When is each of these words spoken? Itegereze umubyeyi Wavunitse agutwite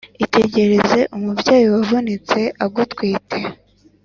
Itegereze 0.25 0.99
umubyeyi 1.15 1.67
Wavunitse 1.73 2.39
agutwite 2.65 3.37